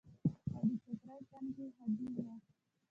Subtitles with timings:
[0.55, 2.33] او د چترۍ تنکي هډونه